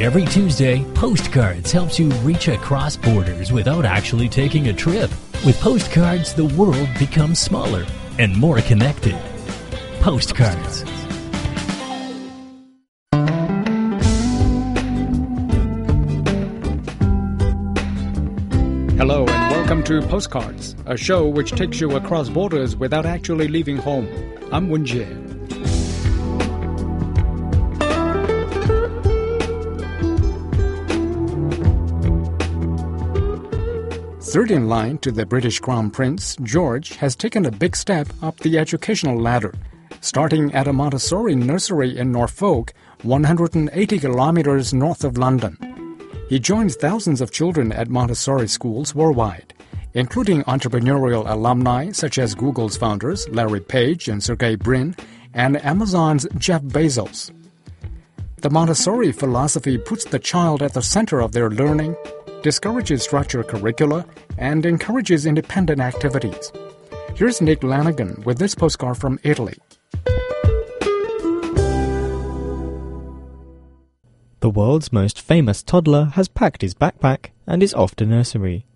[0.00, 5.10] Every Tuesday, Postcards helps you reach across borders without actually taking a trip.
[5.44, 7.84] With Postcards, the world becomes smaller
[8.16, 9.16] and more connected.
[9.98, 10.82] Postcards.
[18.96, 23.76] Hello and welcome to Postcards, a show which takes you across borders without actually leaving
[23.76, 24.06] home.
[24.52, 25.27] I'm Wen Jie.
[34.28, 38.36] Third in line to the British Crown Prince, George has taken a big step up
[38.40, 39.54] the educational ladder,
[40.02, 45.56] starting at a Montessori nursery in Norfolk, 180 kilometers north of London.
[46.28, 49.54] He joins thousands of children at Montessori schools worldwide,
[49.94, 54.94] including entrepreneurial alumni such as Google's founders Larry Page and Sergey Brin,
[55.32, 57.30] and Amazon's Jeff Bezos.
[58.42, 61.96] The Montessori philosophy puts the child at the center of their learning,
[62.42, 64.06] discourages structured curricula,
[64.38, 66.52] and encourages independent activities.
[67.14, 69.56] Here's Nick Lanigan with this postcard from Italy.
[74.40, 78.66] The world's most famous toddler has packed his backpack and is off to nursery.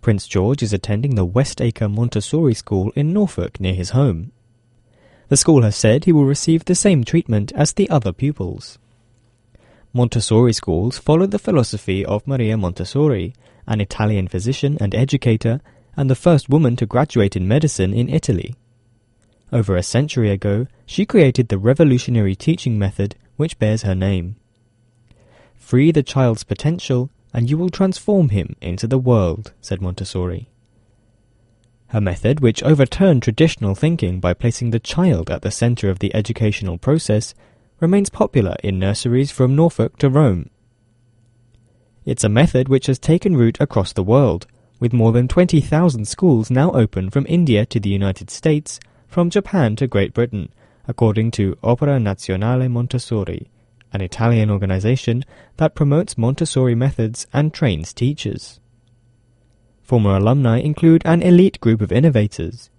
[0.00, 4.32] Prince George is attending the Westacre Montessori School in Norfolk near his home.
[5.28, 8.78] The school has said he will receive the same treatment as the other pupils.
[9.94, 13.34] Montessori schools follow the philosophy of Maria Montessori,
[13.66, 15.60] an Italian physician and educator,
[15.96, 18.54] and the first woman to graduate in medicine in Italy.
[19.52, 24.36] Over a century ago, she created the revolutionary teaching method which bears her name.
[25.54, 30.48] Free the child's potential, and you will transform him into the world, said Montessori.
[31.88, 36.14] Her method, which overturned traditional thinking by placing the child at the center of the
[36.14, 37.34] educational process,
[37.82, 40.48] remains popular in nurseries from Norfolk to Rome.
[42.04, 44.46] It's a method which has taken root across the world,
[44.78, 48.78] with more than 20,000 schools now open from India to the United States,
[49.08, 50.52] from Japan to Great Britain,
[50.86, 53.50] according to Opera Nazionale Montessori,
[53.92, 55.24] an Italian organization
[55.56, 58.60] that promotes Montessori methods and trains teachers.
[59.82, 62.70] Former alumni include an elite group of innovators.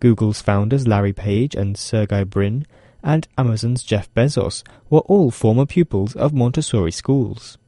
[0.00, 2.66] Google's founders Larry Page and Sergey Brin
[3.02, 7.58] and Amazon's Jeff Bezos were all former pupils of Montessori schools.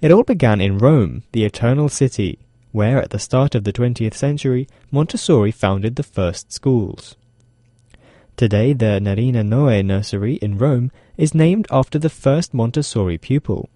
[0.00, 2.38] It all began in Rome, the Eternal City,
[2.72, 7.16] where at the start of the 20th century Montessori founded the first schools.
[8.36, 13.68] Today, the Nerina Noe Nursery in Rome is named after the first Montessori pupil.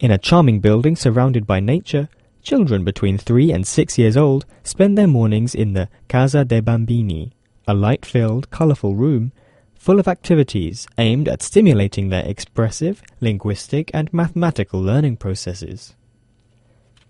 [0.00, 2.08] In a charming building surrounded by nature,
[2.42, 7.30] children between three and six years old spend their mornings in the Casa dei Bambini,
[7.66, 9.32] a light filled, colourful room
[9.82, 15.96] full of activities aimed at stimulating their expressive, linguistic, and mathematical learning processes.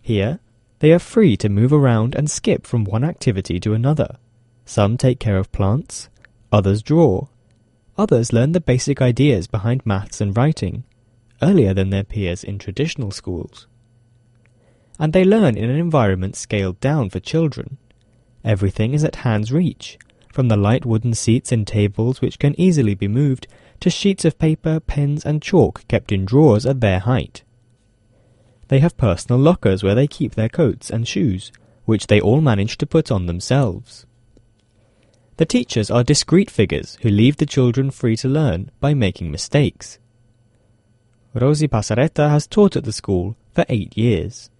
[0.01, 0.41] Here,
[0.79, 4.17] they are free to move around and skip from one activity to another.
[4.65, 6.09] Some take care of plants,
[6.51, 7.27] others draw,
[7.99, 10.85] others learn the basic ideas behind maths and writing,
[11.43, 13.67] earlier than their peers in traditional schools.
[14.99, 17.77] And they learn in an environment scaled down for children.
[18.45, 19.99] Everything is at hand's reach,
[20.33, 23.47] from the light wooden seats and tables which can easily be moved
[23.81, 27.43] to sheets of paper, pens, and chalk kept in drawers at their height.
[28.69, 31.53] They have personal lockers where they keep their coats and shoes,
[31.85, 34.07] which they all manage to put on themselves.
[35.37, 39.99] The teachers are discreet figures who leave the children free to learn by making mistakes.
[41.35, 44.51] Rosie Passaretta has taught at the school for eight years.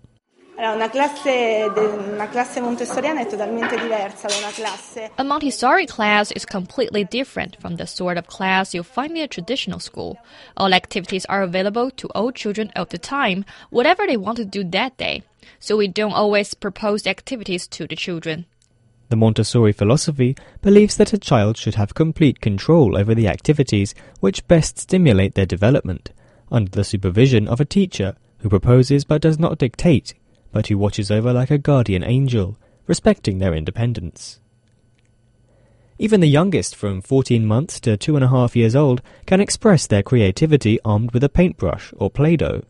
[0.65, 5.11] Una classe, una classe montessoriana è totalmente diversa da una classe.
[5.17, 9.27] A Montessori class is completely different from the sort of class you find in a
[9.27, 10.17] traditional school.
[10.57, 14.63] All activities are available to all children at the time, whatever they want to do
[14.71, 15.25] that day.
[15.59, 18.47] So we don't always propose activities to the children.
[19.09, 24.47] The Montessori philosophy believes that a child should have complete control over the activities which
[24.47, 26.13] best stimulate their development,
[26.53, 30.15] under the supervision of a teacher who proposes but does not dictate
[30.53, 32.57] but who watches over like a guardian angel,
[32.87, 34.39] respecting their independence.
[35.99, 39.87] Even the youngest, from 14 months to two and a half years old, can express
[39.87, 42.63] their creativity armed with a paintbrush or Play Doh.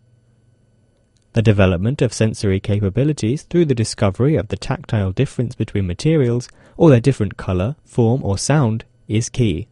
[1.33, 6.91] The development of sensory capabilities through the discovery of the tactile difference between materials, or
[6.91, 9.67] their different color, form, or sound, is key.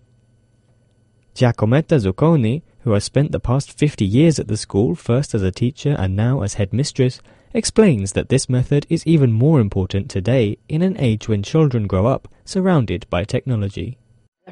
[1.35, 5.51] Giacometta Zucconi, who has spent the past 50 years at the school, first as a
[5.51, 7.21] teacher and now as headmistress,
[7.53, 12.07] explains that this method is even more important today in an age when children grow
[12.07, 13.99] up surrounded by technology.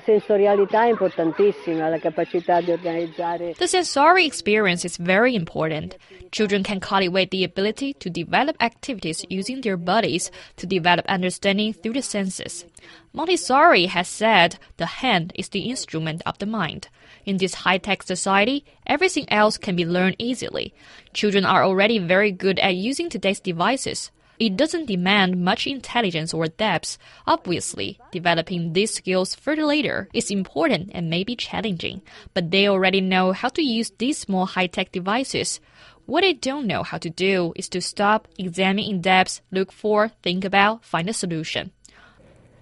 [0.04, 3.54] Sensorialità è importantissima, la capacità di organizzare.
[3.54, 5.96] The sensory experience is very important.
[6.30, 11.94] Children can cultivate the ability to develop activities using their bodies to develop understanding through
[11.94, 12.64] the senses.
[13.12, 16.88] Montessori has said the hand is the instrument of the mind.
[17.24, 20.72] In this high tech society, everything else can be learned easily.
[21.12, 24.10] Children are already very good at using today's devices.
[24.38, 26.96] It doesn't demand much intelligence or depth.
[27.26, 32.02] Obviously, developing these skills further later is important and may be challenging,
[32.34, 35.60] but they already know how to use these small high-tech devices.
[36.06, 40.08] What they don't know how to do is to stop, examine in depth, look for,
[40.22, 41.72] think about, find a solution.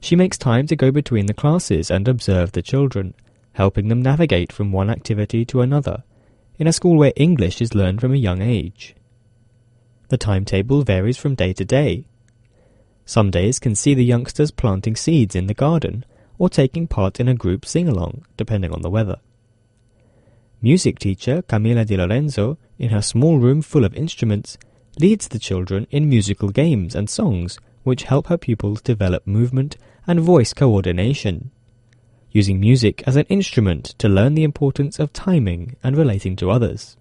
[0.01, 3.15] She makes time to go between the classes and observe the children,
[3.53, 6.05] helping them navigate from one activity to another,
[6.59, 8.95] in a school where English is learned from a young age.
[10.09, 12.07] The timetable varies from day to day.
[13.05, 16.05] Some days can see the youngsters planting seeds in the garden
[16.39, 19.19] or taking part in a group sing along, depending on the weather.
[20.63, 24.59] Music teacher Camila Di Lorenzo, in her small room full of instruments,
[24.99, 29.77] leads the children in musical games and songs which help her pupils develop movement
[30.07, 31.51] and voice coordination,
[32.31, 36.97] using music as an instrument to learn the importance of timing and relating to others.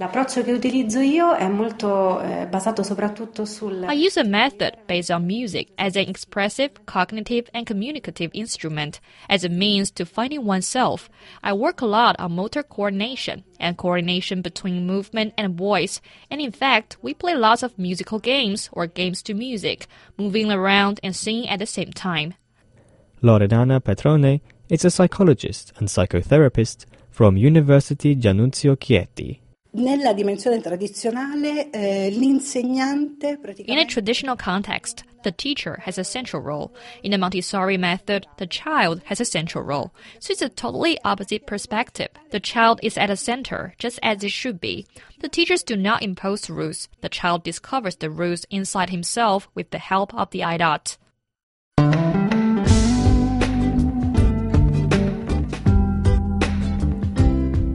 [0.00, 5.10] L'approccio che utilizzo io è molto eh, basato soprattutto sul I use a method based
[5.10, 8.98] on music as an expressive, cognitive, and communicative instrument
[9.28, 11.10] as a means to finding oneself.
[11.42, 16.00] I work a lot on motor coordination and coordination between movement and voice,
[16.30, 19.86] and in fact, we play lots of musical games or games to music,
[20.16, 22.32] moving around and singing at the same time.
[23.22, 29.39] Loredana Petrone is a psychologist and psychotherapist from University D'Annunzio Chieti.
[29.72, 36.72] Nella dimensione tradizionale, eh, l'insegnante In a traditional context, the teacher has a central role.
[37.04, 39.92] In the Montessori method, the child has a central role.
[40.18, 42.08] So it's a totally opposite perspective.
[42.30, 44.86] The child is at the center, just as it should be.
[45.20, 46.88] The teachers do not impose rules.
[47.00, 50.96] The child discovers the rules inside himself with the help of the IDOT.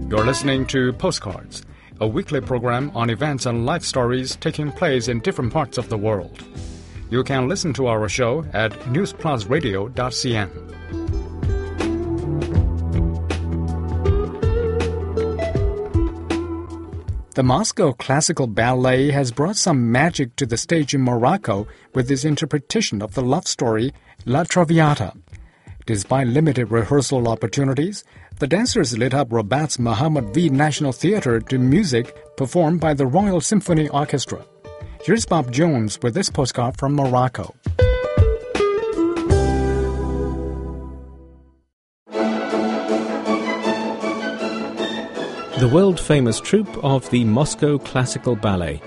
[0.09, 1.63] You're listening to Postcards
[1.99, 5.97] a weekly program on events and life stories taking place in different parts of the
[5.97, 6.43] world.
[7.09, 10.75] You can listen to our show at newsplusradio.cn.
[17.35, 22.23] The Moscow Classical Ballet has brought some magic to the stage in Morocco with its
[22.23, 23.93] interpretation of the love story
[24.25, 25.13] La Traviata.
[25.85, 28.05] Despite limited rehearsal opportunities,
[28.39, 33.39] the dancers lit up Rabat's Mohammed V National Theatre to music performed by the Royal
[33.39, 34.45] Symphony Orchestra.
[35.03, 37.55] Here's Bob Jones with this postcard from Morocco.
[45.59, 48.81] The world famous troupe of the Moscow Classical Ballet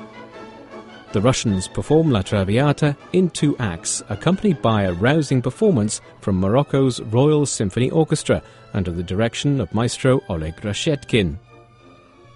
[1.12, 7.00] the Russians perform La Traviata in two acts, accompanied by a rousing performance from Morocco's
[7.00, 8.42] Royal Symphony Orchestra
[8.74, 11.38] under the direction of Maestro Oleg Reshetkin.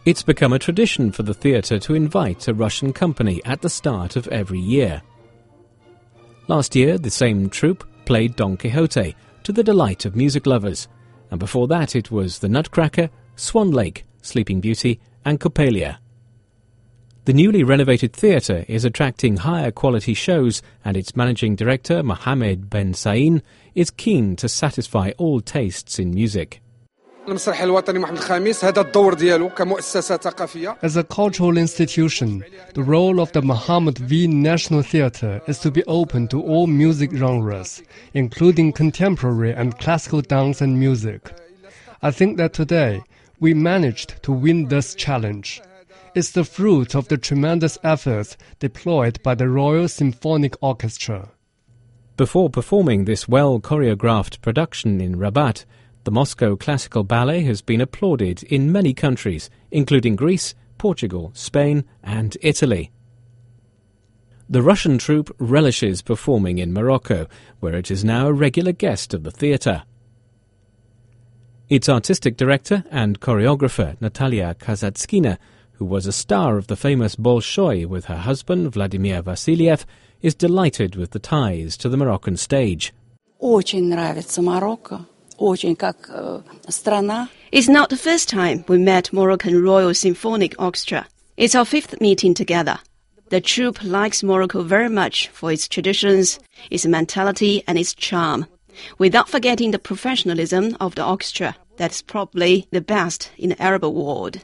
[0.04, 4.16] It's become a tradition for the theatre to invite a Russian company at the start
[4.16, 5.02] of every year.
[6.48, 9.14] Last year, the same troupe played Don Quixote
[9.44, 10.88] to the delight of music lovers,
[11.30, 15.98] and before that it was The Nutcracker, Swan Lake, Sleeping Beauty, and Coppelia.
[17.24, 22.94] The newly renovated theatre is attracting higher quality shows, and its managing director, Mohamed Ben
[22.94, 23.43] Sain,
[23.76, 26.60] is keen to satisfy all tastes in music.
[27.29, 27.55] As a
[31.05, 36.43] cultural institution, the role of the Mohammed V National Theatre is to be open to
[36.43, 41.32] all music genres, including contemporary and classical dance and music.
[42.02, 43.05] I think that today
[43.38, 45.62] we managed to win this challenge
[46.14, 51.31] is the fruit of the tremendous efforts deployed by the Royal Symphonic Orchestra.
[52.16, 55.64] Before performing this well choreographed production in Rabat,
[56.04, 62.36] the Moscow Classical Ballet has been applauded in many countries, including Greece, Portugal, Spain, and
[62.42, 62.90] Italy.
[64.48, 67.26] The Russian troupe relishes performing in Morocco,
[67.60, 69.84] where it is now a regular guest of the theatre.
[71.70, 75.38] Its artistic director and choreographer, Natalia Kasatkina,
[75.81, 79.85] who was a star of the famous Bolshoi with her husband Vladimir Vassiliev,
[80.21, 82.94] is delighted with the ties to the Moroccan stage.
[83.40, 85.06] Очень нравится Марокко.
[85.37, 87.30] Очень как э, страна.
[87.52, 91.06] It's not the first time we met Moroccan Royal Symphonic Orchestra.
[91.37, 92.80] It's our fifth meeting together.
[93.30, 96.40] The troupe likes Morocco very much for its traditions,
[96.71, 98.47] its mentality, and its charm.
[98.97, 104.44] without forgetting the professionalism of the orchestra that's probably the best in the Arab world.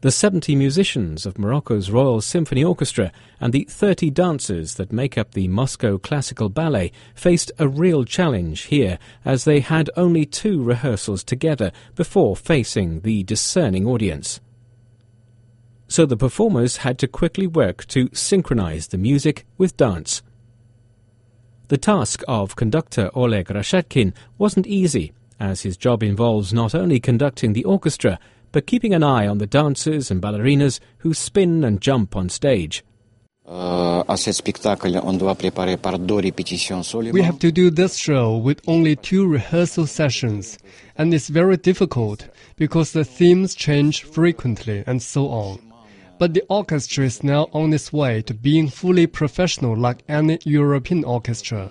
[0.00, 5.32] The 70 musicians of Morocco's Royal Symphony Orchestra and the 30 dancers that make up
[5.32, 11.24] the Moscow Classical Ballet faced a real challenge here as they had only two rehearsals
[11.24, 14.40] together before facing the discerning audience.
[15.88, 20.22] So the performers had to quickly work to synchronize the music with dance.
[21.66, 27.52] The task of conductor Oleg Rashetkin wasn't easy, as his job involves not only conducting
[27.52, 28.20] the orchestra,
[28.52, 32.84] but keeping an eye on the dancers and ballerinas who spin and jump on stage.
[33.46, 34.14] Uh, we
[37.22, 40.58] have to do this show with only two rehearsal sessions,
[40.96, 45.60] and it's very difficult because the themes change frequently and so on.
[46.18, 51.04] But the orchestra is now on its way to being fully professional like any European
[51.04, 51.70] orchestra.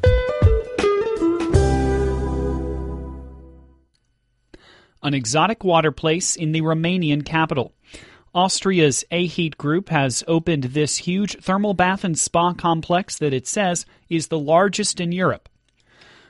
[5.05, 7.75] An exotic water place in the Romanian capital.
[8.35, 13.87] Austria's AHEAT Group has opened this huge thermal bath and spa complex that it says
[14.09, 15.49] is the largest in Europe.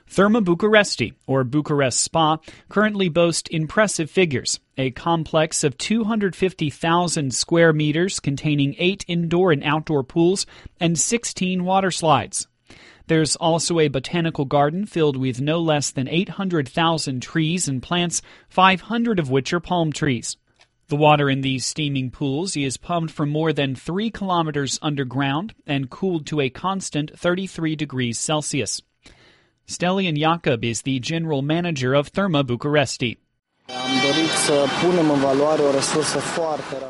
[0.07, 2.37] Therme Bucuresti, or Bucharest Spa,
[2.69, 4.59] currently boasts impressive figures.
[4.77, 10.45] A complex of 250,000 square meters containing eight indoor and outdoor pools
[10.79, 12.47] and 16 water slides.
[13.07, 19.19] There's also a botanical garden filled with no less than 800,000 trees and plants, 500
[19.19, 20.37] of which are palm trees.
[20.87, 25.89] The water in these steaming pools is pumped from more than 3 kilometers underground and
[25.89, 28.81] cooled to a constant 33 degrees Celsius.
[29.67, 33.17] Stelian Jakob is the general manager of Therme Bucuresti.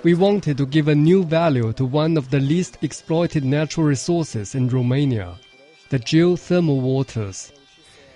[0.04, 4.56] We wanted to give a new value to one of the least exploited natural resources
[4.56, 5.36] in Romania,
[5.90, 7.54] the geothermal waters.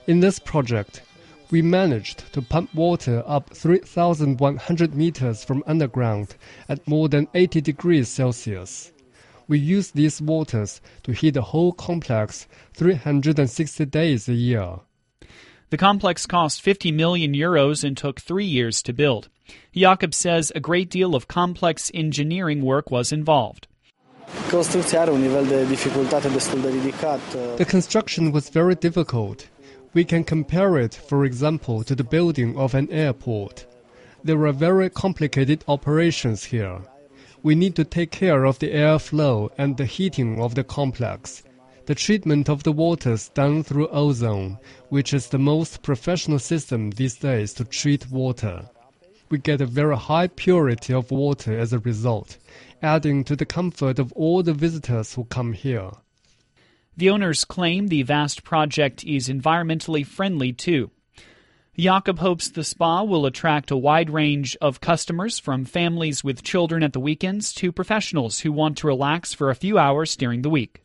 [0.07, 1.03] In this project,
[1.51, 6.35] we managed to pump water up 3,100 meters from underground
[6.67, 8.91] at more than 80 degrees Celsius
[9.49, 14.75] we use these waters to heat the whole complex 360 days a year.
[15.71, 19.27] The complex cost 50 million euros and took three years to build.
[19.75, 23.67] Jakob says a great deal of complex engineering work was involved.
[27.57, 29.47] The construction was very difficult.
[29.93, 33.65] We can compare it, for example, to the building of an airport.
[34.23, 36.81] There are very complicated operations here
[37.41, 41.43] we need to take care of the airflow and the heating of the complex.
[41.85, 47.15] The treatment of the waters done through ozone, which is the most professional system these
[47.15, 48.69] days to treat water.
[49.29, 52.37] We get a very high purity of water as a result,
[52.81, 55.91] adding to the comfort of all the visitors who come here.
[56.97, 60.91] The owners claim the vast project is environmentally friendly too.
[61.79, 66.83] Jakob hopes the spa will attract a wide range of customers from families with children
[66.83, 70.49] at the weekends to professionals who want to relax for a few hours during the
[70.49, 70.83] week.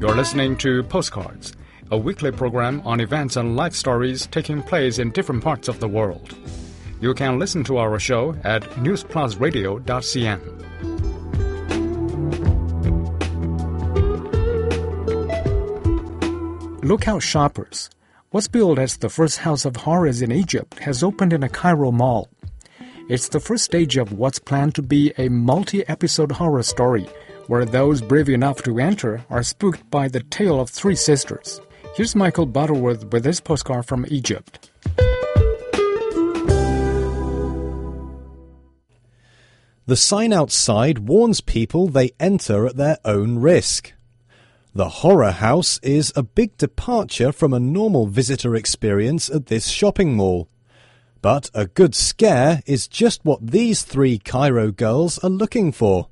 [0.00, 1.54] You're listening to Postcards,
[1.90, 5.88] a weekly program on events and life stories taking place in different parts of the
[5.88, 6.34] world.
[7.02, 10.87] You can listen to our show at newsplusradio.cn.
[16.88, 17.90] Look out, shoppers.
[18.30, 21.92] What's billed as the first house of horrors in Egypt has opened in a Cairo
[21.92, 22.30] mall.
[23.10, 27.06] It's the first stage of what's planned to be a multi episode horror story
[27.46, 31.60] where those brave enough to enter are spooked by the tale of three sisters.
[31.94, 34.70] Here's Michael Butterworth with his postcard from Egypt.
[39.84, 43.92] The sign outside warns people they enter at their own risk.
[44.78, 50.14] The Horror House is a big departure from a normal visitor experience at this shopping
[50.14, 50.48] mall.
[51.20, 56.10] But a good scare is just what these three Cairo girls are looking for.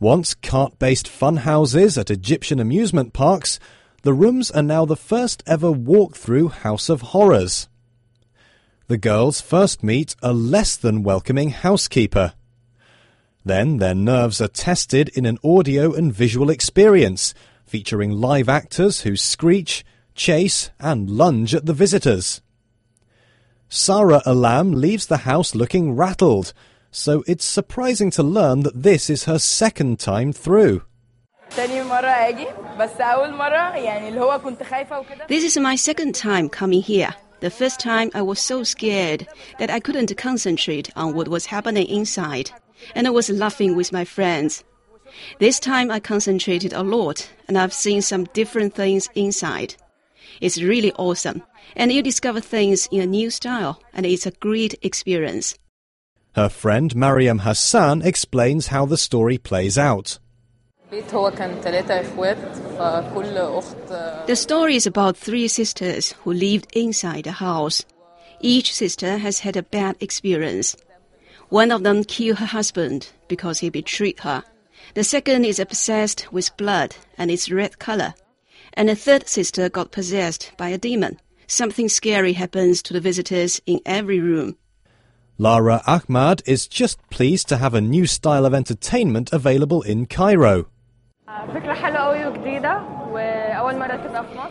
[0.00, 3.60] Once cart based fun houses at Egyptian amusement parks,
[4.04, 7.68] the rooms are now the first ever walk through House of Horrors.
[8.86, 12.32] The girls first meet a less than welcoming housekeeper.
[13.44, 17.34] Then their nerves are tested in an audio and visual experience,
[17.66, 19.84] featuring live actors who screech,
[20.14, 22.40] chase, and lunge at the visitors.
[23.68, 26.54] Sarah Alam leaves the house looking rattled,
[26.90, 30.82] so it's surprising to learn that this is her second time through.
[35.28, 37.14] This is my second time coming here.
[37.40, 41.86] The first time I was so scared that I couldn't concentrate on what was happening
[41.86, 42.50] inside,
[42.94, 44.64] and I was laughing with my friends.
[45.38, 49.76] This time I concentrated a lot, and I've seen some different things inside.
[50.40, 51.42] It's really awesome,
[51.76, 55.56] and you discover things in a new style, and it's a great experience.
[56.34, 60.18] Her friend Mariam Hassan explains how the story plays out.
[64.26, 67.84] The story is about three sisters who lived inside a house.
[68.40, 70.76] Each sister has had a bad experience.
[71.54, 74.42] One of them killed her husband because he betrayed her.
[74.94, 78.14] The second is obsessed with blood and its red color.
[78.72, 81.20] And the third sister got possessed by a demon.
[81.46, 84.56] Something scary happens to the visitors in every room.
[85.38, 90.66] Lara Ahmad is just pleased to have a new style of entertainment available in Cairo.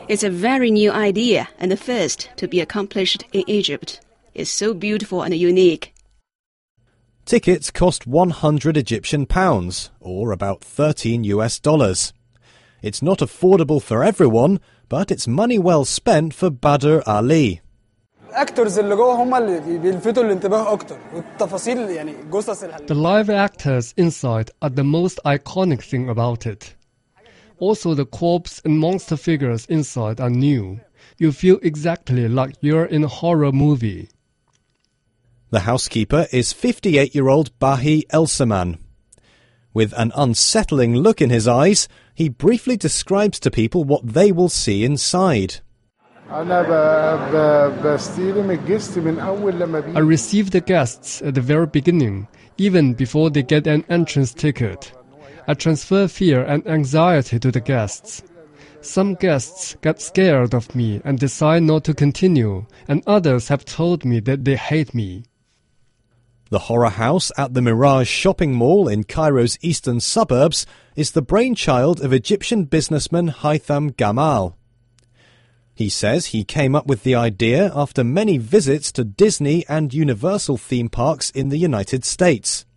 [0.07, 4.00] It's a very new idea and the first to be accomplished in Egypt.
[4.33, 5.92] It's so beautiful and unique.
[7.25, 12.12] Tickets cost 100 Egyptian pounds, or about 13 US dollars.
[12.82, 17.62] It's not affordable for everyone, but it's money well spent for Badr Ali.
[22.88, 26.76] The live actors inside are the most iconic thing about it.
[27.58, 30.82] Also, the corpse and monster figures inside are new.
[31.17, 34.10] You feel exactly like you're in a horror movie.
[35.54, 38.80] The housekeeper is 58 year old Bahi Elsaman.
[39.72, 44.50] With an unsettling look in his eyes, he briefly describes to people what they will
[44.50, 45.58] see inside.
[46.28, 46.39] I
[50.00, 54.92] receive the guests at the very beginning, even before they get an entrance ticket.
[55.48, 58.24] I transfer fear and anxiety to the guests.
[58.82, 64.04] Some guests get scared of me and decide not to continue, and others have told
[64.04, 65.26] me that they hate me.
[66.54, 72.00] The horror house at the Mirage shopping mall in Cairo's eastern suburbs is the brainchild
[72.00, 74.54] of Egyptian businessman Haitham Gamal.
[75.74, 80.58] He says he came up with the idea after many visits to Disney and Universal
[80.58, 82.68] theme parks in the United States.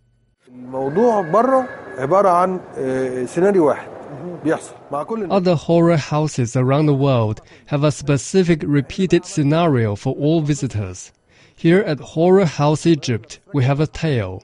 [5.29, 11.11] Other horror houses around the world have a specific repeated scenario for all visitors.
[11.59, 14.43] Here at Horror House Egypt, we have a tale.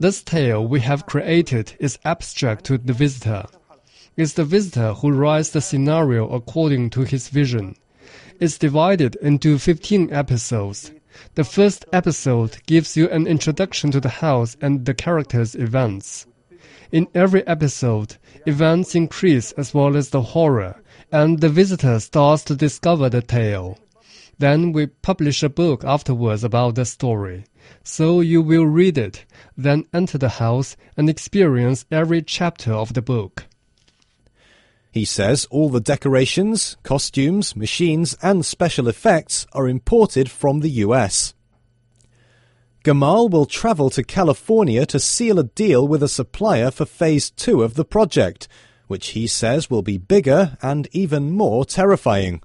[0.00, 3.44] This tale we have created is abstract to the visitor.
[4.16, 7.76] It's the visitor who writes the scenario according to his vision.
[8.40, 10.92] It's divided into 15 episodes.
[11.34, 16.26] The first episode gives you an introduction to the house and the characters' events.
[16.90, 18.16] In every episode,
[18.46, 20.80] events increase as well as the horror,
[21.12, 23.78] and the visitor starts to discover the tale.
[24.38, 27.44] Then we publish a book afterwards about the story.
[27.82, 29.24] So you will read it,
[29.56, 33.44] then enter the house and experience every chapter of the book.
[34.92, 41.34] He says all the decorations, costumes, machines, and special effects are imported from the US.
[42.84, 47.62] Gamal will travel to California to seal a deal with a supplier for phase two
[47.62, 48.48] of the project,
[48.86, 52.40] which he says will be bigger and even more terrifying.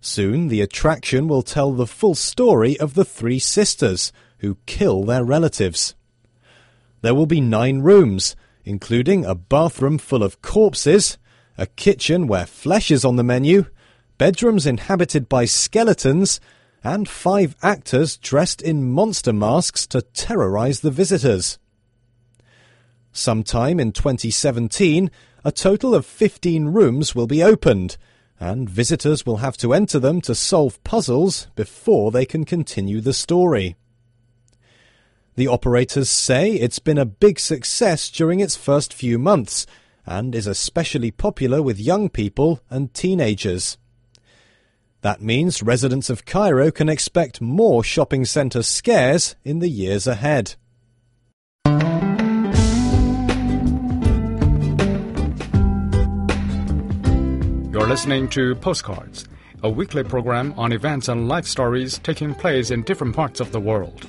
[0.00, 5.24] Soon the attraction will tell the full story of the three sisters who kill their
[5.24, 5.94] relatives.
[7.02, 8.34] There will be nine rooms,
[8.64, 11.18] including a bathroom full of corpses,
[11.58, 13.66] a kitchen where flesh is on the menu,
[14.16, 16.40] bedrooms inhabited by skeletons,
[16.82, 21.58] and five actors dressed in monster masks to terrorize the visitors.
[23.12, 25.10] Sometime in 2017,
[25.44, 27.98] a total of 15 rooms will be opened,
[28.40, 33.12] and visitors will have to enter them to solve puzzles before they can continue the
[33.12, 33.76] story.
[35.36, 39.66] The operators say it's been a big success during its first few months
[40.06, 43.76] and is especially popular with young people and teenagers.
[45.02, 50.56] That means residents of Cairo can expect more shopping centre scares in the years ahead.
[57.80, 59.26] You're listening to Postcards,
[59.62, 63.58] a weekly program on events and life stories taking place in different parts of the
[63.58, 64.06] world.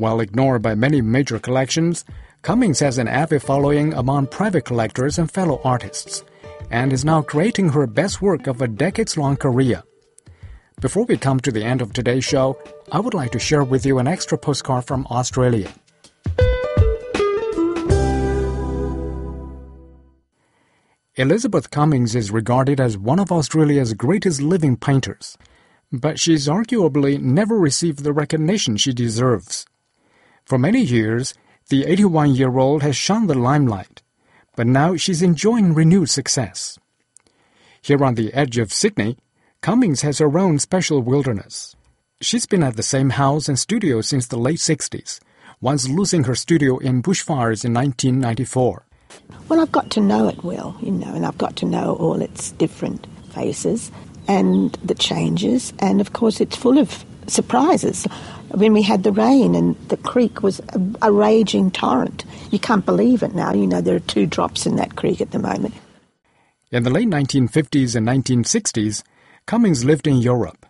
[0.00, 2.06] While ignored by many major collections,
[2.40, 6.24] Cummings has an avid following among private collectors and fellow artists,
[6.70, 9.82] and is now creating her best work of a decades long career.
[10.80, 12.56] Before we come to the end of today's show,
[12.90, 15.70] I would like to share with you an extra postcard from Australia.
[21.16, 25.36] Elizabeth Cummings is regarded as one of Australia's greatest living painters,
[25.92, 29.66] but she's arguably never received the recognition she deserves.
[30.50, 31.32] For many years,
[31.68, 34.02] the 81 year old has shunned the limelight,
[34.56, 36.76] but now she's enjoying renewed success.
[37.80, 39.16] Here on the edge of Sydney,
[39.60, 41.76] Cummings has her own special wilderness.
[42.20, 45.20] She's been at the same house and studio since the late 60s,
[45.60, 48.84] once losing her studio in bushfires in 1994.
[49.48, 52.20] Well, I've got to know it well, you know, and I've got to know all
[52.20, 53.92] its different faces
[54.26, 58.04] and the changes, and of course, it's full of surprises.
[58.52, 62.84] When we had the rain and the creek was a, a raging torrent, you can't
[62.84, 63.52] believe it now.
[63.52, 65.74] You know, there are two drops in that creek at the moment.
[66.70, 69.02] In the late 1950s and 1960s,
[69.46, 70.66] Cummings lived in Europe.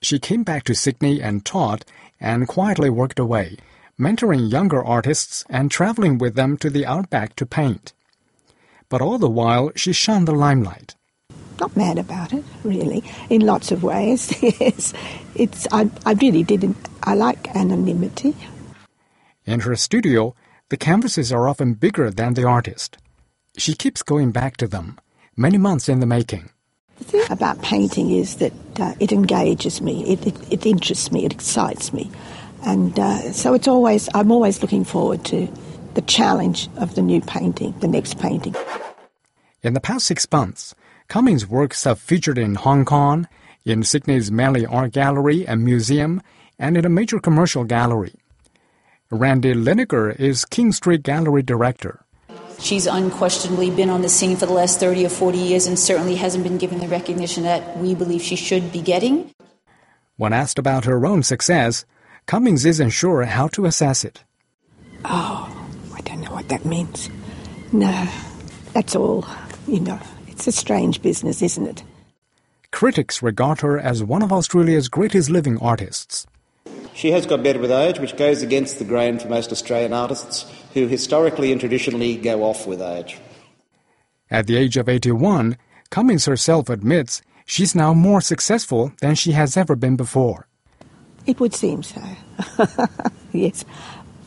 [0.00, 1.84] She came back to Sydney and taught
[2.20, 3.56] and quietly worked away
[3.98, 7.92] mentoring younger artists and traveling with them to the outback to paint.
[8.88, 10.94] But all the while, she shunned the limelight.
[11.60, 14.32] Not mad about it, really, in lots of ways.
[14.42, 14.94] yes,
[15.34, 16.76] it's I, I really didn't.
[17.02, 18.36] I like anonymity.
[19.44, 20.34] In her studio,
[20.68, 22.98] the canvases are often bigger than the artist.
[23.56, 24.98] She keeps going back to them,
[25.36, 26.50] many months in the making.
[26.98, 31.24] The thing about painting is that uh, it engages me, it, it, it interests me,
[31.24, 32.10] it excites me.
[32.64, 35.48] And uh, so it's always, I'm always looking forward to
[35.94, 38.54] the challenge of the new painting, the next painting.
[39.62, 40.74] In the past six months,
[41.08, 43.26] Cummings' works have featured in Hong Kong,
[43.64, 46.20] in Sydney's Manly Art Gallery and Museum,
[46.58, 48.12] and in a major commercial gallery.
[49.10, 52.04] Randi Linnegar is King Street Gallery director.
[52.58, 56.16] She's unquestionably been on the scene for the last 30 or 40 years and certainly
[56.16, 59.32] hasn't been given the recognition that we believe she should be getting.
[60.18, 61.86] When asked about her own success,
[62.26, 64.24] Cummings isn't sure how to assess it.
[65.06, 65.48] Oh,
[65.94, 67.08] I don't know what that means.
[67.72, 68.06] No,
[68.74, 69.26] that's all,
[69.66, 69.98] you know.
[70.38, 71.82] It's a strange business, isn't it?
[72.70, 76.28] Critics regard her as one of Australia's greatest living artists.
[76.94, 80.46] She has got better with age, which goes against the grain for most Australian artists
[80.74, 83.18] who historically and traditionally go off with age.
[84.30, 85.56] At the age of 81,
[85.90, 90.46] Cummings herself admits she's now more successful than she has ever been before.
[91.26, 92.00] It would seem so.
[93.32, 93.64] yes,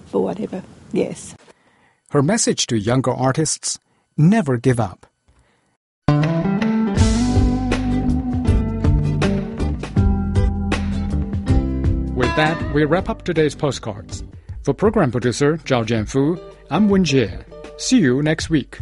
[0.08, 1.36] for whatever, yes.
[2.10, 3.80] Her message to younger artists
[4.18, 5.08] never give up.
[12.32, 14.24] With that, we wrap up today's postcards.
[14.64, 17.44] For program producer Zhao Jianfu, I'm Wen Jie.
[17.76, 18.80] See you next week.